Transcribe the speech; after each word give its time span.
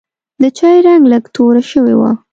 د 0.41 0.43
چای 0.57 0.77
رنګ 0.87 1.03
لږ 1.11 1.23
توره 1.35 1.61
شوی 1.71 1.95
و. 1.99 2.01